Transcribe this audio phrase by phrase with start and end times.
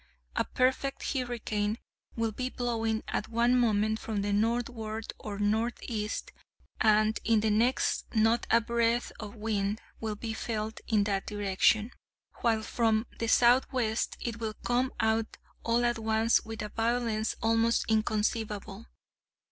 [0.35, 1.77] A perfect hurricane
[2.15, 6.31] will be blowing at one moment from the northward or northeast,
[6.79, 11.91] and in the next not a breath of wind will be felt in that direction,
[12.37, 17.85] while from the southwest it will come out all at once with a violence almost
[17.87, 18.87] inconceivable.